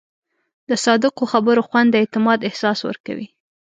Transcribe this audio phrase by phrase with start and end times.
[0.69, 3.27] د صادقو خبرو خوند د اعتماد احساس ورکوي.